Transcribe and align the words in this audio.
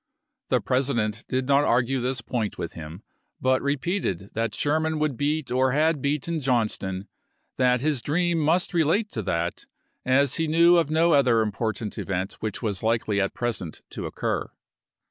The 0.49 0.59
Presi 0.61 0.95
dent 0.95 1.23
did 1.27 1.47
not 1.47 1.63
argue 1.63 2.01
this 2.01 2.21
point 2.21 2.57
with 2.57 2.73
him, 2.73 3.03
but 3.39 3.61
repeated 3.61 4.31
that 4.33 4.55
Sherman 4.55 4.97
would 4.97 5.15
beat 5.15 5.51
or 5.51 5.73
had 5.73 6.01
beaten 6.01 6.39
Johnston; 6.41 7.07
that 7.59 7.81
his 7.81 8.01
dream 8.01 8.39
must 8.39 8.73
relate 8.73 9.11
to 9.11 9.21
that, 9.21 9.67
as 10.03 10.37
he 10.37 10.47
knew 10.47 10.77
of 10.77 10.89
no 10.89 11.13
other 11.13 11.41
important 11.43 11.99
event 11.99 12.33
which 12.39 12.63
was 12.63 12.81
likely 12.81 13.21
at 13.21 13.35
present 13.35 13.83
to 13.91 14.07
occur. 14.07 14.49